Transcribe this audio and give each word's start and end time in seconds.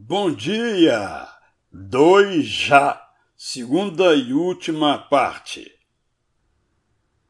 Bom 0.00 0.30
dia! 0.30 1.28
Dois 1.72 2.46
já, 2.46 3.04
segunda 3.36 4.14
e 4.14 4.32
última 4.32 4.96
parte. 4.96 5.70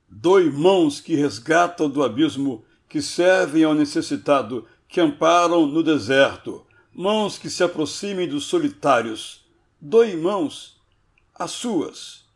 Dois 0.06 0.52
mãos 0.55 1.00
que 1.00 1.17
resgatam 1.17 1.89
do 1.89 2.04
abismo, 2.04 2.62
que 2.86 3.00
servem 3.00 3.65
ao 3.65 3.75
necessitado, 3.75 4.68
que 4.86 5.00
amparam 5.00 5.67
no 5.67 5.83
deserto, 5.83 6.65
mãos 6.94 7.39
que 7.39 7.49
se 7.49 7.65
aproximem 7.65 8.29
dos 8.29 8.45
solitários. 8.45 9.46
Dois 9.80 10.14
mãos, 10.14 10.79
as 11.35 11.53
suas. 11.53 12.27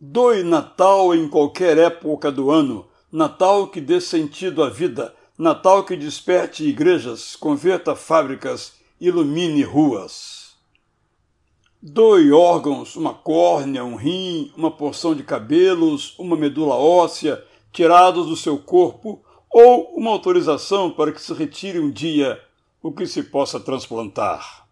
Doe 0.00 0.42
Natal 0.42 1.14
em 1.14 1.28
qualquer 1.28 1.76
época 1.76 2.32
do 2.32 2.50
ano, 2.50 2.88
Natal 3.12 3.68
que 3.68 3.80
dê 3.80 4.00
sentido 4.00 4.64
à 4.64 4.70
vida, 4.70 5.14
Natal 5.36 5.84
que 5.84 5.96
desperte 5.96 6.64
igrejas, 6.64 7.36
converta 7.36 7.94
fábricas, 7.94 8.79
ilumine 9.00 9.62
ruas. 9.62 10.54
Doe 11.82 12.30
órgãos, 12.30 12.94
uma 12.96 13.14
córnea, 13.14 13.82
um 13.82 13.96
rim, 13.96 14.52
uma 14.54 14.70
porção 14.70 15.14
de 15.14 15.22
cabelos, 15.22 16.14
uma 16.18 16.36
medula 16.36 16.74
óssea, 16.74 17.42
tirados 17.72 18.26
do 18.26 18.36
seu 18.36 18.58
corpo, 18.58 19.24
ou 19.50 19.94
uma 19.96 20.10
autorização 20.10 20.90
para 20.90 21.10
que 21.10 21.22
se 21.22 21.32
retire 21.32 21.80
um 21.80 21.90
dia 21.90 22.38
o 22.82 22.92
que 22.92 23.06
se 23.06 23.22
possa 23.22 23.58
transplantar. 23.58 24.66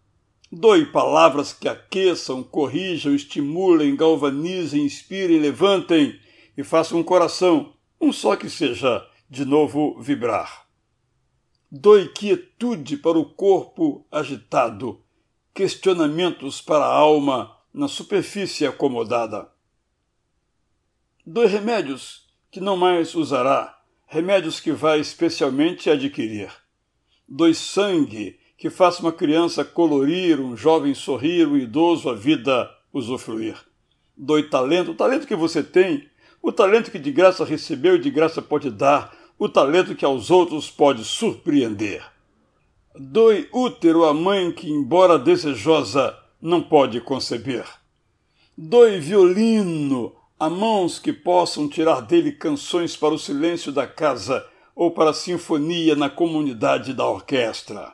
Doe 0.52 0.84
palavras 0.84 1.54
que 1.54 1.66
aqueçam, 1.66 2.42
corrijam, 2.42 3.14
estimulem, 3.14 3.96
galvanizem, 3.96 4.84
inspirem, 4.84 5.40
levantem 5.40 6.20
e 6.56 6.62
façam 6.62 6.98
um 6.98 7.02
coração, 7.02 7.72
um 7.98 8.12
só 8.12 8.36
que 8.36 8.50
seja, 8.50 9.02
de 9.30 9.46
novo 9.46 9.98
vibrar. 10.00 10.67
Doe 11.70 12.08
quietude 12.08 12.96
para 12.96 13.18
o 13.18 13.26
corpo 13.26 14.06
agitado, 14.10 15.02
questionamentos 15.52 16.62
para 16.62 16.82
a 16.82 16.94
alma 16.94 17.54
na 17.74 17.86
superfície 17.86 18.66
acomodada. 18.66 19.52
Doe 21.26 21.46
remédios 21.46 22.26
que 22.50 22.58
não 22.58 22.74
mais 22.74 23.14
usará, 23.14 23.78
remédios 24.06 24.60
que 24.60 24.72
vai 24.72 24.98
especialmente 24.98 25.90
adquirir. 25.90 26.50
Doe 27.28 27.54
sangue 27.54 28.40
que 28.56 28.70
faça 28.70 29.02
uma 29.02 29.12
criança 29.12 29.62
colorir, 29.62 30.40
um 30.40 30.56
jovem 30.56 30.94
sorrir, 30.94 31.46
um 31.46 31.58
idoso 31.58 32.08
a 32.08 32.14
vida 32.14 32.74
usufruir. 32.90 33.62
Doe 34.16 34.44
talento, 34.44 34.92
o 34.92 34.94
talento 34.94 35.26
que 35.26 35.36
você 35.36 35.62
tem, 35.62 36.08
o 36.40 36.50
talento 36.50 36.90
que 36.90 36.98
de 36.98 37.12
graça 37.12 37.44
recebeu 37.44 37.96
e 37.96 38.00
de 38.00 38.10
graça 38.10 38.40
pode 38.40 38.70
dar, 38.70 39.14
o 39.38 39.48
talento 39.48 39.94
que 39.94 40.04
aos 40.04 40.30
outros 40.30 40.70
pode 40.70 41.04
surpreender. 41.04 42.04
Doe 42.94 43.48
útero 43.52 44.04
à 44.04 44.12
mãe 44.12 44.50
que, 44.50 44.68
embora 44.68 45.18
desejosa, 45.18 46.18
não 46.42 46.60
pode 46.60 47.00
conceber. 47.00 47.64
Doe 48.56 48.98
violino 48.98 50.12
a 50.40 50.50
mãos 50.50 50.98
que 50.98 51.12
possam 51.12 51.68
tirar 51.68 52.00
dele 52.00 52.32
canções 52.32 52.96
para 52.96 53.14
o 53.14 53.18
silêncio 53.18 53.70
da 53.70 53.86
casa 53.86 54.44
ou 54.74 54.90
para 54.90 55.10
a 55.10 55.14
sinfonia 55.14 55.94
na 55.94 56.10
comunidade 56.10 56.92
da 56.92 57.08
orquestra. 57.08 57.92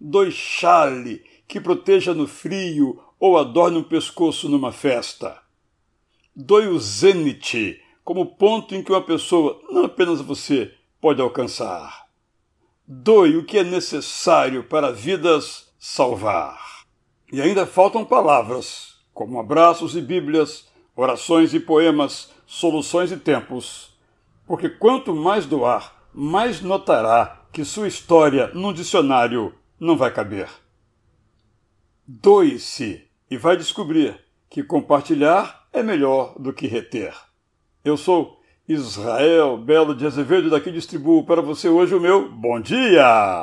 Doe 0.00 0.32
chale 0.32 1.22
que 1.46 1.60
proteja 1.60 2.12
no 2.12 2.26
frio 2.26 3.00
ou 3.18 3.38
adorne 3.38 3.78
um 3.78 3.82
pescoço 3.82 4.48
numa 4.48 4.72
festa. 4.72 5.40
Doe 6.34 6.66
o 6.66 6.78
zênite 6.78 7.80
como 8.02 8.26
ponto 8.26 8.74
em 8.74 8.82
que 8.82 8.90
uma 8.90 9.02
pessoa, 9.02 9.60
não 9.70 9.84
apenas 9.84 10.20
você, 10.20 10.72
pode 11.00 11.20
alcançar. 11.22 12.06
Doe 12.86 13.36
o 13.36 13.44
que 13.44 13.58
é 13.58 13.64
necessário 13.64 14.64
para 14.64 14.92
vidas 14.92 15.72
salvar. 15.78 16.84
E 17.32 17.40
ainda 17.40 17.64
faltam 17.64 18.04
palavras, 18.04 18.96
como 19.14 19.38
abraços 19.38 19.94
e 19.96 20.00
bíblias, 20.00 20.68
orações 20.96 21.54
e 21.54 21.60
poemas, 21.60 22.30
soluções 22.46 23.12
e 23.12 23.16
tempos. 23.16 23.96
Porque 24.46 24.68
quanto 24.68 25.14
mais 25.14 25.46
doar, 25.46 26.08
mais 26.12 26.60
notará 26.60 27.46
que 27.52 27.64
sua 27.64 27.88
história 27.88 28.48
num 28.54 28.72
dicionário 28.72 29.54
não 29.78 29.96
vai 29.96 30.12
caber. 30.12 30.48
Doe-se 32.06 33.08
e 33.30 33.36
vai 33.36 33.56
descobrir 33.56 34.18
que 34.48 34.64
compartilhar 34.64 35.68
é 35.72 35.82
melhor 35.82 36.34
do 36.38 36.52
que 36.52 36.66
reter. 36.66 37.14
Eu 37.84 37.96
sou 37.96 38.39
Israel 38.68 39.56
Belo 39.56 39.94
de 39.94 40.06
Azevedo, 40.06 40.50
daqui 40.50 40.70
distribuo 40.70 41.24
para 41.24 41.42
você 41.42 41.68
hoje 41.68 41.94
o 41.94 42.00
meu 42.00 42.30
bom 42.30 42.60
dia! 42.60 43.38